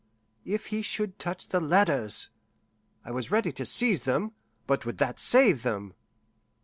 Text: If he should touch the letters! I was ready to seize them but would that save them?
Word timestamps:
If 0.45 0.65
he 0.73 0.81
should 0.81 1.19
touch 1.19 1.47
the 1.49 1.59
letters! 1.59 2.31
I 3.05 3.11
was 3.11 3.29
ready 3.29 3.51
to 3.51 3.65
seize 3.65 4.01
them 4.01 4.31
but 4.65 4.83
would 4.83 4.97
that 4.97 5.19
save 5.19 5.61
them? 5.61 5.93